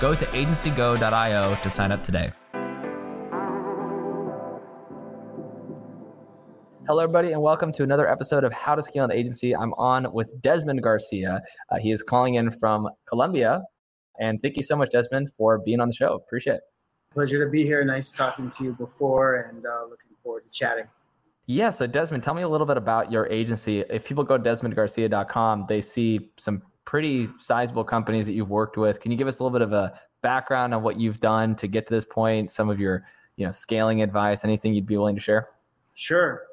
[0.00, 2.32] go to agencygo.io to sign up today.
[6.86, 9.56] Hello, everybody, and welcome to another episode of How to Scale an Agency.
[9.56, 11.42] I'm on with Desmond Garcia.
[11.70, 13.62] Uh, he is calling in from Colombia.
[14.20, 16.14] And thank you so much, Desmond, for being on the show.
[16.14, 16.60] Appreciate it.
[17.10, 17.82] Pleasure to be here.
[17.84, 20.84] Nice talking to you before and uh, looking forward to chatting.
[21.46, 23.80] Yeah, so Desmond, tell me a little bit about your agency.
[23.90, 29.00] If people go to desmondgarcia.com, they see some pretty sizable companies that you've worked with.
[29.00, 31.68] Can you give us a little bit of a background on what you've done to
[31.68, 33.04] get to this point, some of your,
[33.36, 35.50] you know, scaling advice, anything you'd be willing to share?
[35.92, 36.46] Sure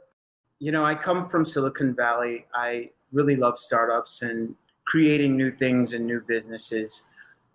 [0.63, 2.45] you know, I come from Silicon Valley.
[2.55, 7.07] I really love startups and creating new things and new businesses.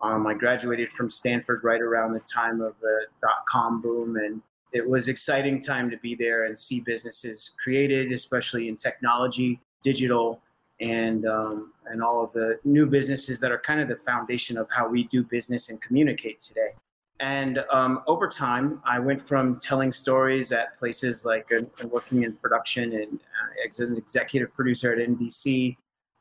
[0.03, 4.43] Um, I graduated from Stanford right around the time of the dot com boom, and
[4.75, 10.43] it was exciting time to be there and see businesses created, especially in technology, digital,
[10.81, 14.69] and um, and all of the new businesses that are kind of the foundation of
[14.71, 16.71] how we do business and communicate today.
[17.21, 22.35] And um, over time, I went from telling stories at places like uh, working in
[22.35, 25.77] production and uh, as an executive producer at NBC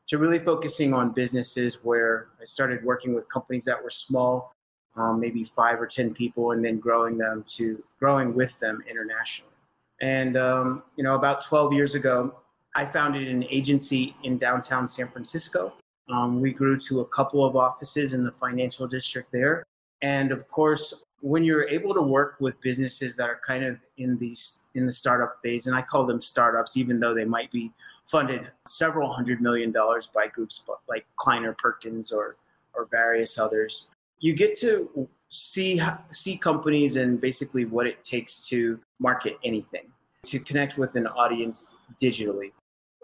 [0.08, 4.52] to really focusing on businesses where I started working with companies that were small,
[4.96, 9.52] um, maybe five or 10 people, and then growing them to growing with them internationally.
[10.00, 12.34] And, um, you know, about 12 years ago,
[12.74, 15.72] I founded an agency in downtown San Francisco.
[16.10, 19.64] Um, we grew to a couple of offices in the financial district there
[20.02, 24.16] and of course when you're able to work with businesses that are kind of in
[24.18, 27.70] these in the startup phase and i call them startups even though they might be
[28.06, 32.36] funded several hundred million dollars by groups like kleiner perkins or
[32.74, 33.88] or various others
[34.20, 35.80] you get to see
[36.10, 39.86] see companies and basically what it takes to market anything
[40.30, 42.52] to connect with an audience digitally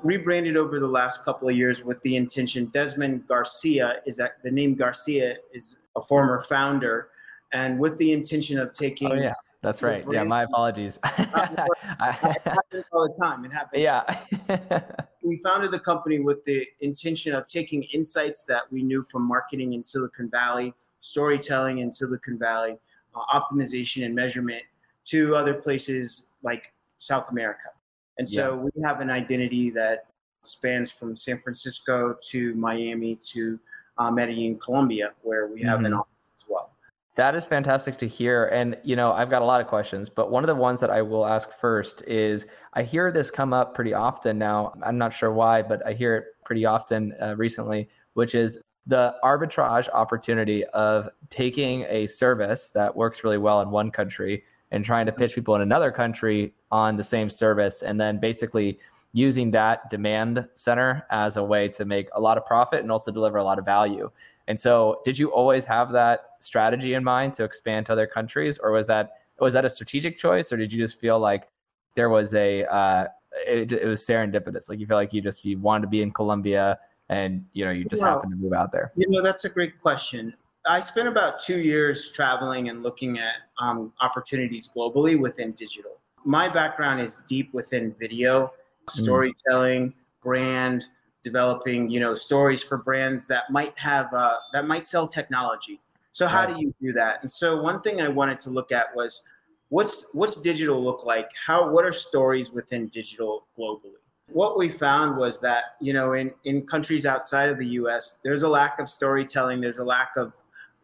[0.04, 2.66] rebranded over the last couple of years with the intention.
[2.66, 7.08] Desmond Garcia is that the name Garcia is a former founder,
[7.52, 9.10] and with the intention of taking.
[9.10, 10.04] Oh yeah, that's right.
[10.10, 10.98] Yeah, my apologies.
[11.04, 13.44] it happens all the time.
[13.44, 13.82] It happens.
[13.82, 14.80] Yeah.
[15.22, 19.72] we founded the company with the intention of taking insights that we knew from marketing
[19.72, 22.76] in Silicon Valley, storytelling in Silicon Valley,
[23.14, 24.62] uh, optimization and measurement
[25.06, 27.70] to other places like South America.
[28.18, 28.60] And so yeah.
[28.60, 30.06] we have an identity that
[30.42, 33.58] spans from San Francisco to Miami to
[33.98, 35.86] uh, Medellin, Colombia, where we have mm-hmm.
[35.86, 36.70] an office as well.
[37.16, 38.46] That is fantastic to hear.
[38.46, 40.90] And, you know, I've got a lot of questions, but one of the ones that
[40.90, 44.74] I will ask first is I hear this come up pretty often now.
[44.82, 49.14] I'm not sure why, but I hear it pretty often uh, recently, which is the
[49.24, 54.42] arbitrage opportunity of taking a service that works really well in one country
[54.74, 58.76] and trying to pitch people in another country on the same service and then basically
[59.12, 63.12] using that demand center as a way to make a lot of profit and also
[63.12, 64.10] deliver a lot of value.
[64.48, 68.58] And so, did you always have that strategy in mind to expand to other countries,
[68.58, 71.48] or was that was that a strategic choice, or did you just feel like
[71.94, 73.06] there was a uh,
[73.46, 74.68] it, it was serendipitous?
[74.68, 77.70] Like you feel like you just you wanted to be in Colombia and you know
[77.70, 78.92] you just well, happened to move out there.
[78.96, 80.34] You know, that's a great question.
[80.66, 85.98] I spent about two years traveling and looking at um, opportunities globally within digital.
[86.24, 88.46] My background is deep within video,
[88.88, 89.02] hmm.
[89.02, 89.94] storytelling, mm.
[90.22, 90.86] brand,
[91.22, 95.80] developing, you know, stories for brands that might have uh, that might sell technology.
[96.12, 97.18] So how do you do that?
[97.22, 99.24] And so one thing I wanted to look at was
[99.70, 101.28] what's what's digital look like?
[101.44, 103.98] How what are stories within digital globally?
[104.28, 108.20] What we found was that you know in in countries outside of the U.S.
[108.22, 109.60] there's a lack of storytelling.
[109.60, 110.32] There's a lack of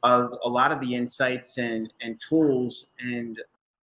[0.02, 3.40] of a lot of the insights and, and tools and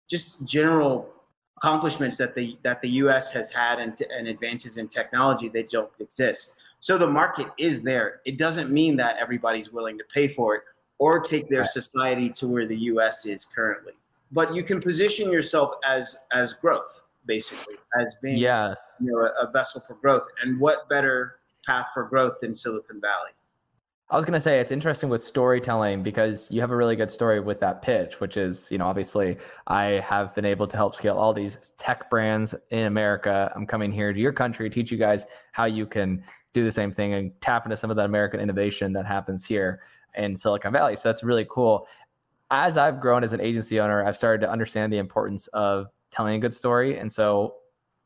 [0.10, 1.10] just general
[1.58, 3.32] accomplishments that the that the U.S.
[3.32, 6.56] has had and, and advances in technology they don't exist.
[6.80, 8.20] So the market is there.
[8.26, 10.64] It doesn't mean that everybody's willing to pay for it
[10.98, 13.26] or take their society to where the U.S.
[13.26, 13.94] is currently.
[14.32, 18.76] But you can position yourself as as growth, basically, as being yeah.
[19.00, 20.28] you know, a, a vessel for growth.
[20.44, 23.32] And what better path for growth than Silicon Valley?
[24.14, 27.10] I was going to say it's interesting with storytelling because you have a really good
[27.10, 30.94] story with that pitch, which is, you know, obviously I have been able to help
[30.94, 33.52] scale all these tech brands in America.
[33.56, 36.24] I'm coming here to your country teach you guys how you can
[36.54, 39.82] do the same thing and tap into some of that American innovation that happens here
[40.16, 40.96] in Silicon Valley.
[40.96, 41.88] So that's really cool.
[42.52, 46.36] as I've grown as an agency owner, I've started to understand the importance of telling
[46.36, 47.00] a good story.
[47.00, 47.56] And so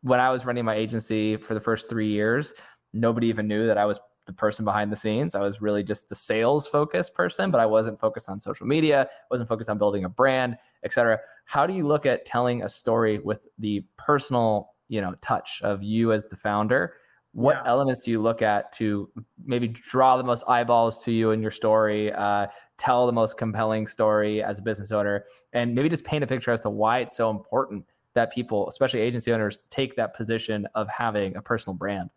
[0.04, 2.54] when I was running my agency for the first three years,
[2.94, 5.34] nobody even knew that I was the person behind the scenes.
[5.34, 9.10] I was really just the sales focused person, but I wasn't focused on social media,
[9.32, 11.20] wasn't focused on building a brand, etc.
[11.46, 15.82] How do you look at telling a story with the personal, you know, touch of
[15.82, 16.94] you as the founder?
[17.32, 17.70] What yeah.
[17.72, 19.10] elements do you look at to
[19.44, 22.48] maybe draw the most eyeballs to you in your story, uh,
[22.78, 26.52] tell the most compelling story as a business owner, and maybe just paint a picture
[26.52, 30.90] as to why it's so important that people, especially agency owners, take that position of
[30.90, 32.10] having a personal brand?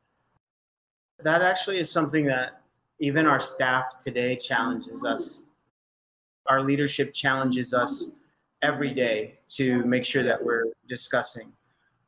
[1.23, 2.63] That actually is something that
[2.99, 5.45] even our staff today challenges us.
[6.47, 8.13] Our leadership challenges us
[8.63, 11.53] every day to make sure that we're discussing.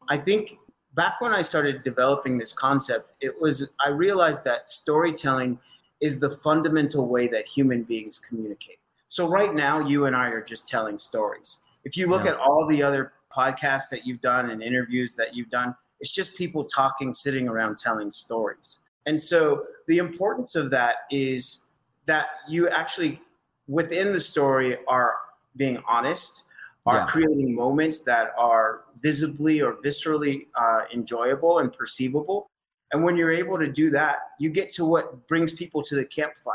[0.08, 0.56] I think
[0.94, 5.58] back when I started developing this concept, it was I realized that storytelling
[6.00, 8.78] is the fundamental way that human beings communicate.
[9.08, 11.60] So right now you and I are just telling stories.
[11.84, 12.32] If you look yeah.
[12.32, 16.36] at all the other podcasts that you've done and interviews that you've done, it's just
[16.36, 18.80] people talking, sitting around telling stories.
[19.06, 21.66] And so the importance of that is
[22.06, 23.20] that you actually,
[23.68, 25.14] within the story, are
[25.56, 26.44] being honest,
[26.86, 27.06] are yeah.
[27.06, 32.50] creating moments that are visibly or viscerally uh, enjoyable and perceivable.
[32.92, 36.04] And when you're able to do that, you get to what brings people to the
[36.04, 36.54] campfire.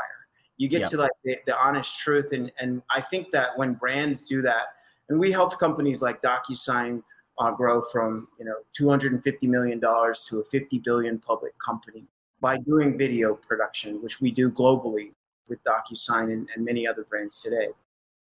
[0.56, 0.88] You get yeah.
[0.88, 2.32] to like the, the honest truth.
[2.32, 4.74] And, and I think that when brands do that,
[5.08, 7.02] and we helped companies like DocuSign
[7.38, 12.04] uh, grow from you know 250 million dollars to a 50 billion public company
[12.40, 15.12] by doing video production, which we do globally
[15.48, 17.68] with DocuSign and, and many other brands today.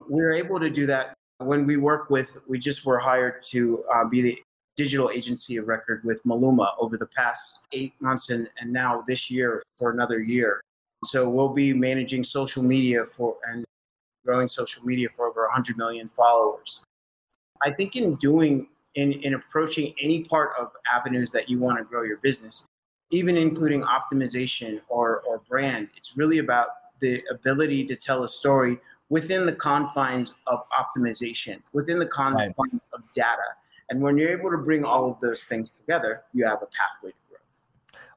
[0.08, 4.08] We're able to do that when we work with, we just were hired to uh,
[4.08, 4.38] be the
[4.76, 9.30] digital agency of record with Maluma over the past eight months and, and now this
[9.30, 10.60] year for another year.
[11.04, 13.64] So we'll be managing social media for and
[14.24, 16.84] growing social media for over 100 million followers.
[17.62, 21.84] I think in doing in, in approaching any part of avenues that you want to
[21.84, 22.66] grow your business,
[23.10, 25.88] even including optimization or, or brand.
[25.96, 26.68] It's really about
[27.00, 28.78] the ability to tell a story
[29.08, 32.80] within the confines of optimization, within the confines right.
[32.92, 33.42] of data.
[33.90, 37.10] And when you're able to bring all of those things together, you have a pathway
[37.10, 37.16] to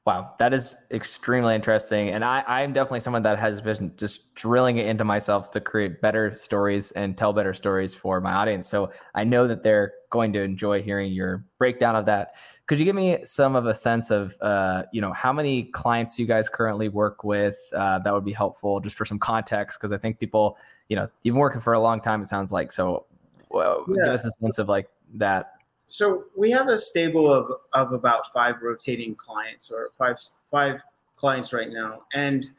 [0.06, 2.10] Wow, that is extremely interesting.
[2.10, 6.02] And I, I'm definitely someone that has been just drilling it into myself to create
[6.02, 8.68] better stories and tell better stories for my audience.
[8.68, 12.34] So I know that they're going to enjoy hearing your breakdown of that.
[12.68, 16.20] Could you give me some of a sense of, uh, you know, how many clients
[16.20, 17.58] you guys currently work with?
[17.74, 20.58] Uh, that would be helpful just for some context, because I think people,
[20.90, 22.74] you know, you've been working for a long time, it sounds like.
[22.74, 23.06] So
[23.52, 24.04] well, yeah.
[24.04, 25.53] give us a sense of like that
[25.94, 30.18] so we have a stable of, of about five rotating clients or five
[30.50, 30.84] five
[31.16, 32.50] clients right now and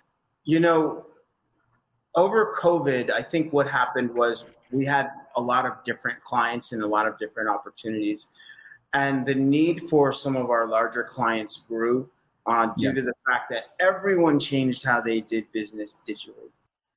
[0.45, 1.05] you know
[2.15, 6.85] over covid i think what happened was we had a lot of different clients and
[6.85, 8.29] a lot of different opportunities
[8.93, 12.09] and the need for some of our larger clients grew
[12.47, 12.93] uh, due yeah.
[12.93, 16.51] to the fact that everyone changed how they did business digitally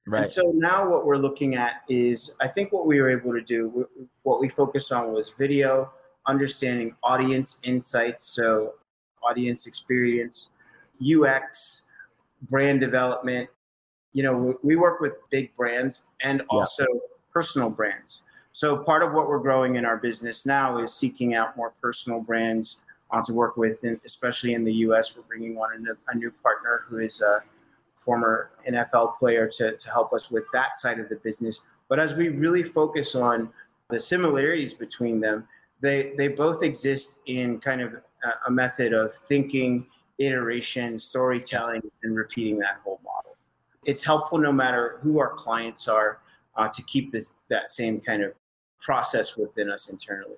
[0.10, 0.20] Right.
[0.20, 3.42] And so now what we're looking at is, I think what we were able to
[3.42, 3.90] do,
[4.24, 5.92] what we focused on was video,
[6.28, 8.76] understanding audience insights, so
[9.24, 10.52] audience experience,
[11.02, 11.92] UX,
[12.44, 13.50] brand development.
[14.14, 17.00] You know, we work with big brands and also yeah.
[17.32, 18.24] personal brands.
[18.52, 22.22] So part of what we're growing in our business now is seeking out more personal
[22.22, 22.80] brands
[23.12, 25.16] uh, to work with, and especially in the U.S.
[25.16, 27.44] We're bringing on a, a new partner who is a
[27.96, 31.66] former NFL player to, to help us with that side of the business.
[31.90, 33.50] But as we really focus on
[33.90, 35.48] the similarities between them,
[35.82, 42.16] they they both exist in kind of a, a method of thinking, iteration, storytelling, and
[42.16, 43.36] repeating that whole model.
[43.86, 46.20] It's helpful no matter who our clients are
[46.56, 48.34] uh, to keep this that same kind of
[48.82, 50.38] process within us internally.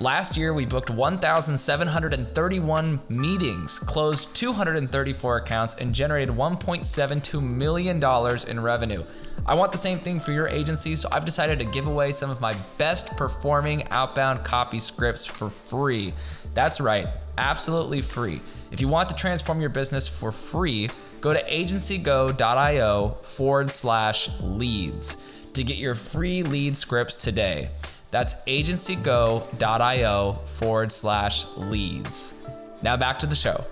[0.00, 8.02] Last year, we booked 1,731 meetings, closed 234 accounts, and generated $1.72 million
[8.48, 9.04] in revenue.
[9.46, 12.28] I want the same thing for your agency, so I've decided to give away some
[12.28, 16.12] of my best performing outbound copy scripts for free.
[16.54, 17.06] That's right,
[17.38, 18.40] absolutely free.
[18.72, 25.24] If you want to transform your business for free, go to agencygo.io forward slash leads
[25.52, 27.70] to get your free lead scripts today.
[28.14, 32.34] That's agencygo.io forward slash leads.
[32.80, 33.64] Now back to the show.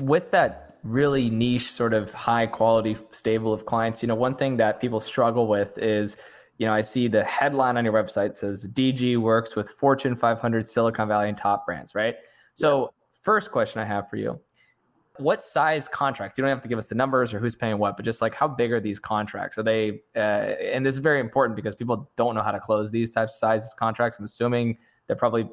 [0.00, 4.56] With that really niche, sort of high quality stable of clients, you know, one thing
[4.56, 6.16] that people struggle with is,
[6.58, 10.66] you know, I see the headline on your website says DG works with Fortune 500
[10.66, 12.16] Silicon Valley and top brands, right?
[12.56, 12.90] So,
[13.22, 14.40] first question I have for you
[15.18, 16.38] what size contracts?
[16.38, 18.34] You don't have to give us the numbers or who's paying what, but just like
[18.34, 19.58] how big are these contracts?
[19.58, 20.00] Are they?
[20.14, 23.34] Uh, and this is very important because people don't know how to close these types
[23.34, 24.18] of sizes contracts.
[24.18, 25.48] I'm assuming they're probably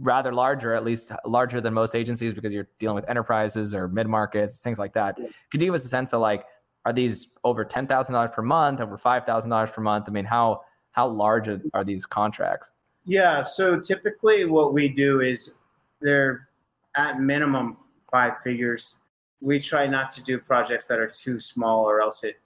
[0.00, 4.06] rather larger, at least larger than most agencies, because you're dealing with enterprises or mid
[4.06, 5.16] markets, things like that.
[5.50, 6.44] Could you give us a sense of like,
[6.84, 10.04] are these over ten thousand dollars per month, over five thousand dollars per month?
[10.08, 10.62] I mean, how
[10.92, 12.72] how large are these contracts?
[13.04, 15.58] Yeah, so typically what we do is
[16.00, 16.48] they're
[16.96, 17.78] at minimum
[18.10, 19.00] five figures.
[19.40, 22.36] We try not to do projects that are too small, or else it,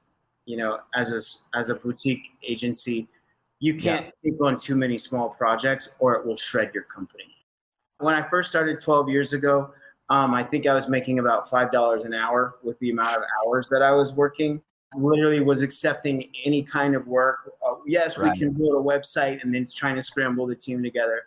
[0.45, 3.09] you know, as a as a boutique agency,
[3.61, 4.31] you can't yeah.
[4.31, 7.37] take on too many small projects, or it will shred your company.
[7.99, 9.73] When I first started 12 years ago,
[10.11, 13.23] um, I think I was making about five dollars an hour with the amount of
[13.47, 14.61] hours that I was working.
[14.95, 17.52] Literally was accepting any kind of work.
[17.66, 18.31] Uh, yes, right.
[18.31, 21.23] we can build a website and then trying to scramble the team together.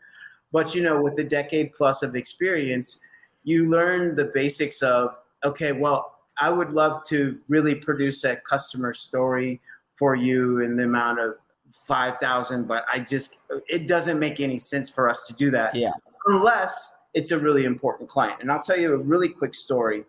[0.51, 2.99] But you know, with a decade plus of experience,
[3.45, 8.93] you learn the basics of okay well i would love to really produce a customer
[8.93, 9.61] story
[9.95, 11.35] for you in the amount of
[11.71, 15.91] 5000 but i just it doesn't make any sense for us to do that yeah.
[16.27, 18.41] unless it's a really important client.
[18.41, 20.03] And i'll tell you a really quick story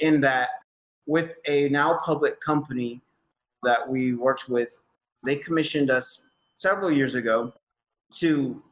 [0.00, 0.48] in that
[1.06, 3.00] with a now public company
[3.62, 4.80] that we worked with
[5.24, 7.52] they commissioned us several years ago
[8.14, 8.62] to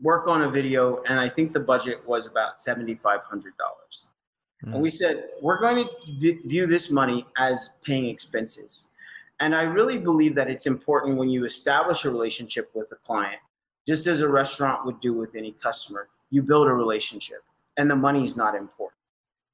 [0.00, 4.08] work on a video, and I think the budget was about seventy-five hundred dollars.
[4.64, 4.74] Mm.
[4.74, 8.90] And we said we're going to view this money as paying expenses.
[9.40, 13.40] And I really believe that it's important when you establish a relationship with a client,
[13.86, 16.08] just as a restaurant would do with any customer.
[16.30, 17.42] You build a relationship,
[17.76, 18.98] and the money is not important.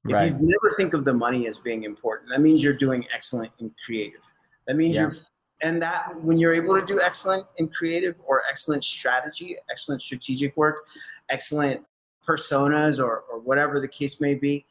[0.03, 0.33] Right.
[0.33, 3.51] If you never think of the money as being important, that means you're doing excellent
[3.59, 4.21] and creative.
[4.67, 5.01] That means yeah.
[5.01, 5.15] you're
[5.61, 10.55] and that when you're able to do excellent and creative or excellent strategy excellent strategic
[10.57, 10.87] work
[11.29, 11.81] excellent
[12.25, 14.65] personas or, or whatever the case may be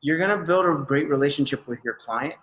[0.00, 2.34] you're going to build a great relationship with your client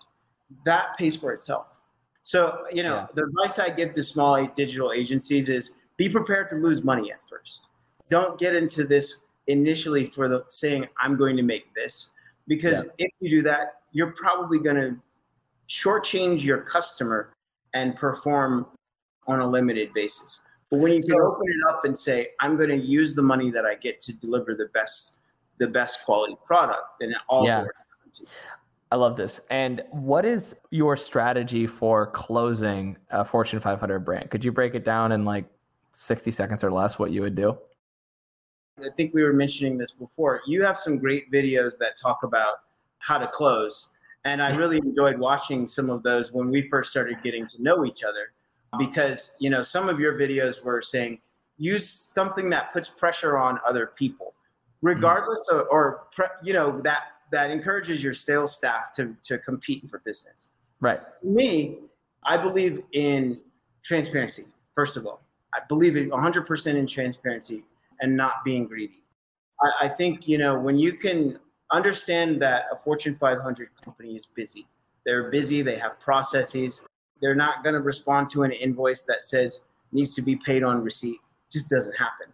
[0.65, 1.79] that pays for itself
[2.21, 3.07] so you know yeah.
[3.15, 7.19] the advice i give to small digital agencies is be prepared to lose money at
[7.29, 7.69] first
[8.09, 12.11] don't get into this initially for the saying i'm going to make this
[12.47, 13.05] because yeah.
[13.05, 14.97] if you do that you're probably going to
[15.67, 17.33] shortchange your customer
[17.73, 18.67] and perform
[19.27, 20.41] on a limited basis.
[20.69, 23.51] But when you can open it up and say, I'm going to use the money
[23.51, 25.13] that I get to deliver the best,
[25.59, 27.65] the best quality product, then it all yeah.
[28.91, 29.41] I love this.
[29.49, 34.29] And what is your strategy for closing a Fortune 500 brand?
[34.29, 35.45] Could you break it down in like
[35.93, 37.57] 60 seconds or less what you would do?
[38.79, 40.41] I think we were mentioning this before.
[40.45, 42.55] You have some great videos that talk about
[42.99, 43.89] how to close.
[44.25, 47.85] And I really enjoyed watching some of those when we first started getting to know
[47.85, 48.31] each other
[48.79, 51.19] because, you know, some of your videos were saying
[51.57, 54.33] use something that puts pressure on other people,
[54.81, 55.61] regardless mm-hmm.
[55.61, 56.07] of, or,
[56.41, 60.49] you know, that, that encourages your sales staff to, to compete for business.
[60.79, 61.01] Right.
[61.21, 61.79] Me,
[62.23, 63.39] I believe in
[63.83, 65.21] transparency, first of all.
[65.53, 67.63] I believe in 100% in transparency
[68.01, 69.03] and not being greedy.
[69.61, 71.37] I, I think, you know, when you can
[71.73, 74.67] understand that a Fortune 500 company is busy.
[75.05, 76.85] They're busy, they have processes.
[77.21, 79.61] They're not going to respond to an invoice that says
[79.91, 81.19] needs to be paid on receipt.
[81.51, 82.27] Just doesn't happen.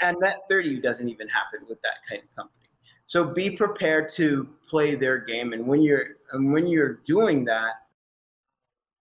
[0.00, 2.64] And that 30 doesn't even happen with that kind of company.
[3.06, 5.52] So be prepared to play their game.
[5.52, 7.74] And when you're and when you're doing that,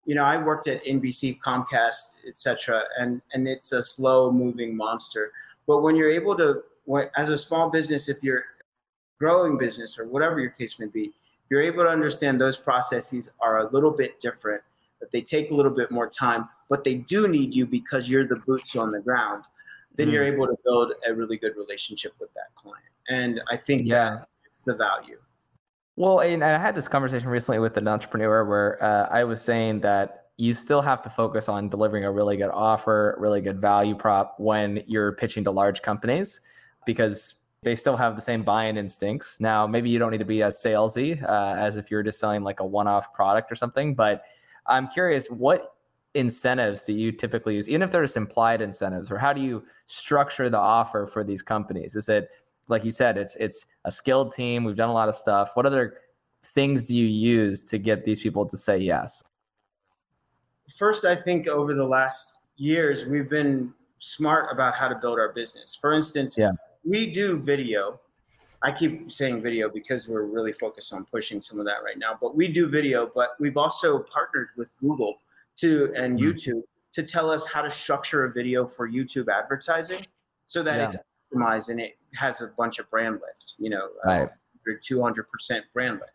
[0.05, 5.33] you know, I worked at NBC, Comcast, etc., and and it's a slow moving monster.
[5.67, 6.63] But when you're able to,
[7.17, 8.45] as a small business, if you're
[9.23, 11.05] growing business or whatever your case may be,
[11.45, 14.61] if you're able to understand those processes are a little bit different,
[15.01, 18.27] that they take a little bit more time, but they do need you because you're
[18.27, 19.45] the boots on the ground,
[19.95, 20.13] then mm.
[20.13, 22.83] you're able to build a really good relationship with that client.
[23.09, 25.19] And I think yeah, it's the value.
[25.95, 29.83] Well, and I had this conversation recently with an entrepreneur where uh, I was saying
[29.83, 33.95] that you still have to focus on delivering a really good offer, really good value
[33.95, 36.41] prop when you're pitching to large companies
[36.87, 39.41] because they still have the same buying instincts.
[39.41, 42.43] Now, maybe you don't need to be as salesy uh, as if you're just selling
[42.43, 43.95] like a one-off product or something.
[43.95, 44.25] But
[44.67, 45.77] I'm curious, what
[46.15, 49.65] incentives do you typically use, even if they're just implied incentives, or how do you
[49.87, 51.97] structure the offer for these companies?
[51.97, 52.31] Is it
[52.69, 54.65] like you said, it's it's a skilled team.
[54.65, 55.53] We've done a lot of stuff.
[55.55, 55.99] What other
[56.45, 59.23] things do you use to get these people to say yes?
[60.77, 65.33] First, I think over the last years, we've been smart about how to build our
[65.33, 65.77] business.
[65.81, 66.53] For instance, yeah.
[66.85, 68.01] We do video.
[68.63, 72.17] I keep saying video because we're really focused on pushing some of that right now.
[72.21, 75.19] But we do video, but we've also partnered with Google
[75.57, 76.29] to and mm-hmm.
[76.29, 76.63] YouTube
[76.93, 80.07] to tell us how to structure a video for YouTube advertising
[80.47, 80.85] so that yeah.
[80.87, 80.97] it's
[81.35, 84.31] optimized and it has a bunch of brand lift, you know, uh, right.
[84.69, 86.13] uh, 200% brand lift.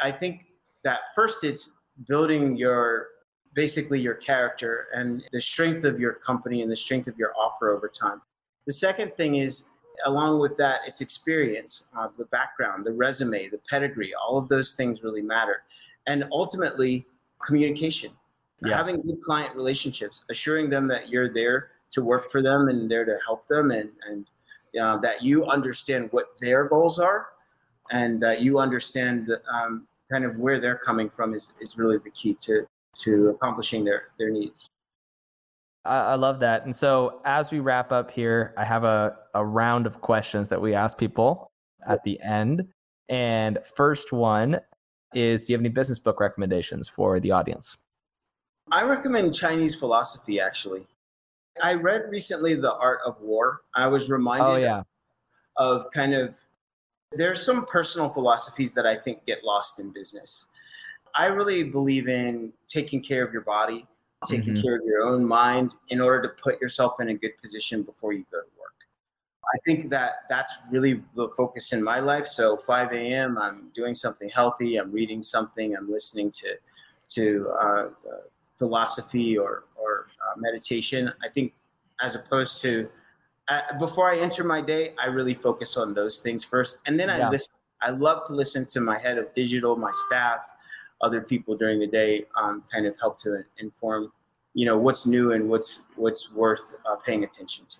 [0.00, 0.46] I think
[0.84, 1.72] that first it's
[2.08, 3.08] building your
[3.54, 7.70] basically your character and the strength of your company and the strength of your offer
[7.70, 8.20] over time.
[8.66, 9.68] The second thing is,
[10.04, 14.74] along with that, it's experience, uh, the background, the resume, the pedigree, all of those
[14.74, 15.62] things really matter.
[16.06, 17.06] And ultimately,
[17.44, 18.12] communication,
[18.62, 18.76] yeah.
[18.76, 23.04] having good client relationships, assuring them that you're there to work for them and there
[23.04, 24.26] to help them and, and
[24.80, 27.28] uh, that you understand what their goals are
[27.90, 32.10] and that you understand um, kind of where they're coming from is, is really the
[32.10, 34.70] key to to accomplishing their their needs.
[35.86, 36.64] I, I love that.
[36.64, 40.60] And so as we wrap up here, I have a, a round of questions that
[40.60, 41.50] we ask people
[41.86, 42.66] at the end.
[43.08, 44.60] And first one
[45.14, 47.76] is do you have any business book recommendations for the audience?
[48.70, 50.86] I recommend Chinese philosophy actually.
[51.62, 53.62] I read recently The Art of War.
[53.74, 54.82] I was reminded oh, yeah.
[55.56, 56.36] of kind of
[57.12, 60.46] there's some personal philosophies that I think get lost in business.
[61.14, 63.86] I really believe in taking care of your body,
[64.26, 64.62] taking mm-hmm.
[64.62, 68.12] care of your own mind in order to put yourself in a good position before
[68.12, 68.74] you go to work.
[69.54, 72.26] I think that that's really the focus in my life.
[72.26, 74.76] So 5 a.m., I'm doing something healthy.
[74.76, 75.76] I'm reading something.
[75.76, 76.56] I'm listening to
[77.08, 77.88] to uh, uh,
[78.58, 81.12] philosophy or or uh, meditation.
[81.22, 81.54] I think
[82.02, 82.88] as opposed to
[83.48, 87.08] uh, before I enter my day, I really focus on those things first, and then
[87.08, 87.28] yeah.
[87.28, 87.54] I listen.
[87.82, 90.40] I love to listen to my head of digital, my staff,
[91.00, 94.12] other people during the day um, kind of help to inform
[94.54, 97.78] you know what's new and what's what's worth uh, paying attention to.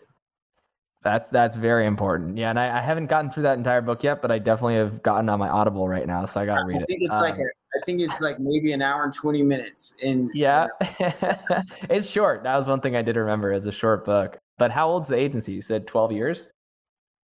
[1.02, 2.36] That's that's very important.
[2.36, 5.02] Yeah and I, I, haven't gotten through that entire book yet but i definitely have
[5.02, 6.82] gotten on my audible right now so i gotta read it.
[6.82, 7.44] i think it's um, like a,
[7.76, 10.30] I think it's like maybe an hour and 20 minutes in.
[10.32, 10.68] Yeah.
[11.90, 12.42] It's short.
[12.42, 14.38] That was one thing i did remember as a short book.
[14.58, 15.52] But how old's the agency?
[15.52, 16.48] You said 12 years?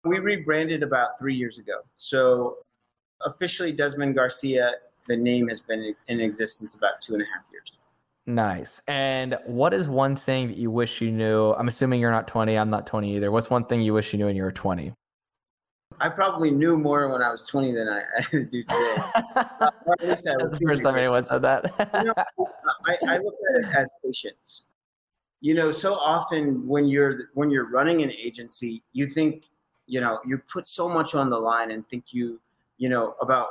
[0.05, 1.75] We rebranded about three years ago.
[1.97, 2.59] So
[3.25, 4.73] officially desmond garcia
[5.09, 7.79] the name has been in existence about two and a half years.
[8.27, 8.81] Nice.
[8.87, 11.53] And what is one thing that you wish you knew?
[11.53, 12.57] I'm assuming you're not 20.
[12.57, 13.33] I'm not 20 either.
[13.33, 14.95] What's one thing you wish you knew when you were 20?
[16.01, 18.97] I probably knew more when I was 20 than I, I do today.
[19.37, 19.67] uh,
[20.01, 21.65] That's the first time anyone said that.
[21.95, 22.15] you know,
[22.87, 24.67] I, I look at it as patience.
[25.41, 29.47] You know, so often when you're when you're running an agency, you think,
[29.87, 32.41] you know, you put so much on the line and think you,
[32.79, 33.49] you know, about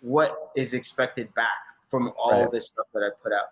[0.00, 1.48] what is expected back
[1.88, 2.52] from all right.
[2.52, 3.48] this stuff that I put out.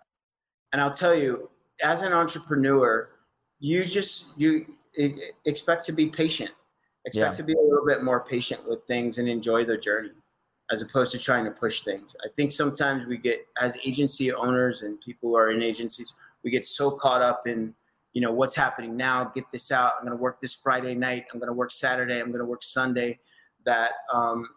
[0.71, 1.49] And I'll tell you,
[1.83, 3.09] as an entrepreneur,
[3.59, 4.65] you just you
[5.45, 6.51] expect to be patient.
[7.05, 7.37] Expect yeah.
[7.37, 10.11] to be a little bit more patient with things and enjoy the journey
[10.71, 12.15] as opposed to trying to push things.
[12.23, 16.51] I think sometimes we get as agency owners and people who are in agencies, we
[16.51, 17.73] get so caught up in
[18.13, 21.25] you know what's happening now get this out i'm going to work this friday night
[21.31, 23.17] i'm going to work saturday i'm going to work sunday
[23.65, 24.49] that um,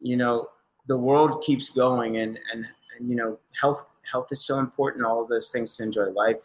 [0.00, 0.48] you know
[0.86, 2.64] the world keeps going and, and,
[2.96, 5.04] and, you know, health, health is so important.
[5.04, 6.36] All of those things to enjoy life,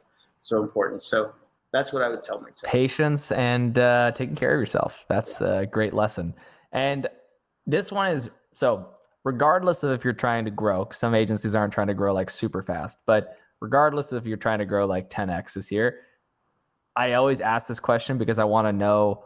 [0.41, 1.01] so important.
[1.01, 1.31] So
[1.71, 2.71] that's what I would tell myself.
[2.71, 5.05] Patience and uh, taking care of yourself.
[5.07, 6.33] That's a great lesson.
[6.71, 7.07] And
[7.65, 8.89] this one is so
[9.23, 12.61] regardless of if you're trying to grow, some agencies aren't trying to grow like super
[12.61, 15.99] fast, but regardless of if you're trying to grow like 10x this year,
[16.95, 19.23] I always ask this question because I want to know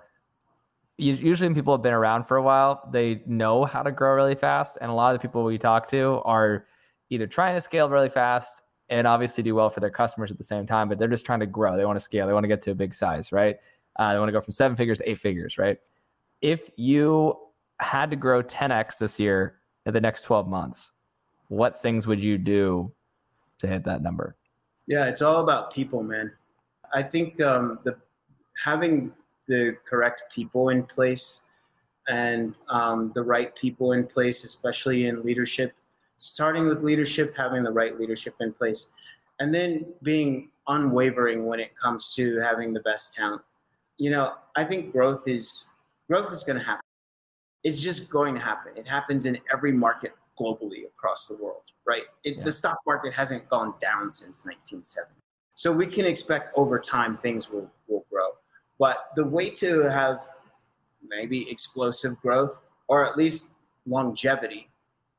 [0.97, 4.35] usually when people have been around for a while, they know how to grow really
[4.35, 4.77] fast.
[4.79, 6.65] And a lot of the people we talk to are
[7.09, 10.43] either trying to scale really fast and obviously do well for their customers at the
[10.43, 11.75] same time, but they're just trying to grow.
[11.75, 12.27] They want to scale.
[12.27, 13.57] They want to get to a big size, right?
[13.97, 15.77] Uh, they want to go from seven figures to eight figures, right?
[16.41, 17.37] If you
[17.79, 19.55] had to grow 10x this year
[19.85, 20.93] in the next 12 months,
[21.47, 22.91] what things would you do
[23.59, 24.35] to hit that number?
[24.87, 26.31] Yeah, it's all about people, man.
[26.93, 27.97] I think um, the
[28.63, 29.11] having
[29.47, 31.41] the correct people in place
[32.07, 35.73] and um, the right people in place, especially in leadership.
[36.17, 38.89] Starting with leadership, having the right leadership in place,
[39.39, 43.41] and then being unwavering when it comes to having the best talent.
[43.97, 45.69] You know, I think growth is
[46.09, 46.81] growth is going to happen.
[47.63, 48.73] It's just going to happen.
[48.75, 52.03] It happens in every market globally across the world, right?
[52.23, 52.43] It, yeah.
[52.43, 55.11] The stock market hasn't gone down since 1970.
[55.55, 58.31] So we can expect over time things will, will grow.
[58.77, 60.29] But the way to have
[61.07, 63.53] maybe explosive growth or at least
[63.87, 64.69] longevity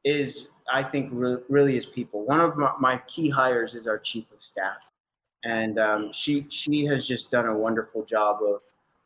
[0.04, 2.24] is, I think, re- really is people.
[2.26, 4.78] One of my, my key hires is our chief of staff.
[5.44, 8.60] and um, she she has just done a wonderful job of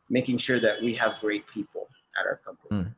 [0.09, 1.87] making sure that we have great people
[2.19, 2.83] at our company.
[2.83, 2.95] Mm.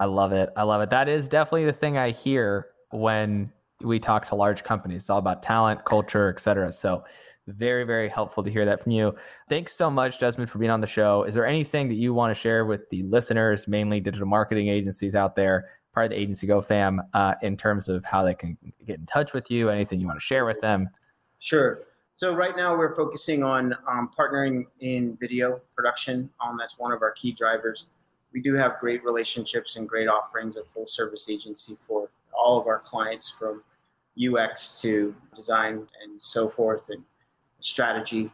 [0.00, 0.50] I love it.
[0.56, 0.90] I love it.
[0.90, 5.02] That is definitely the thing I hear when we talk to large companies.
[5.02, 6.72] It's all about talent, culture, et cetera.
[6.72, 7.04] So
[7.48, 9.14] very, very helpful to hear that from you.
[9.48, 11.24] Thanks so much, Desmond, for being on the show.
[11.24, 15.16] Is there anything that you want to share with the listeners, mainly digital marketing agencies
[15.16, 18.56] out there, part of the Agency Go fam, uh, in terms of how they can
[18.86, 19.68] get in touch with you?
[19.68, 20.88] Anything you want to share with them?
[21.38, 21.82] Sure.
[22.16, 26.30] So right now we're focusing on um, partnering in video production.
[26.40, 27.88] Um, that's one of our key drivers.
[28.32, 32.66] We do have great relationships and great offerings of full service agency for all of
[32.66, 33.62] our clients from
[34.16, 37.02] UX to design and so forth and
[37.64, 38.30] strategy.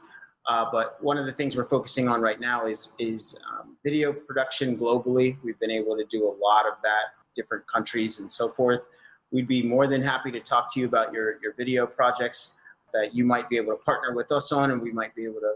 [0.46, 4.12] Uh, but one of the things we're focusing on right now is is um, video
[4.12, 5.36] production globally.
[5.42, 8.86] We've been able to do a lot of that, different countries and so forth.
[9.30, 12.54] We'd be more than happy to talk to you about your your video projects
[12.94, 15.40] that you might be able to partner with us on, and we might be able
[15.40, 15.54] to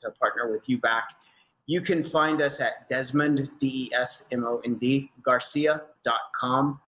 [0.00, 1.04] to partner with you back.
[1.66, 6.80] You can find us at Desmond D E S M O N D Garcia.com.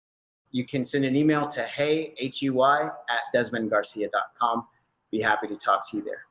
[0.50, 4.66] You can send an email to hey H E Y at DesmondGarcia.com.
[5.14, 6.22] Be happy to talk to you there.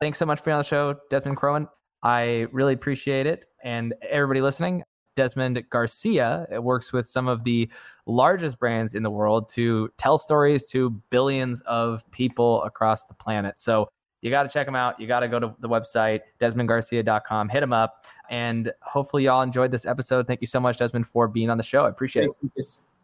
[0.00, 1.68] Thanks so much for being on the show, Desmond Crowan.
[2.02, 3.44] I really appreciate it.
[3.62, 4.82] And everybody listening,
[5.14, 7.70] Desmond Garcia works with some of the
[8.06, 13.60] largest brands in the world to tell stories to billions of people across the planet.
[13.60, 13.90] So
[14.22, 14.98] you got to check him out.
[14.98, 18.06] You got to go to the website, desmondgarcia.com, hit him up.
[18.30, 20.26] And hopefully, y'all enjoyed this episode.
[20.26, 21.84] Thank you so much, Desmond, for being on the show.
[21.84, 22.95] I appreciate Thanks, it.